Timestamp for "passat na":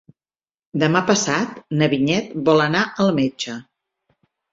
1.09-1.89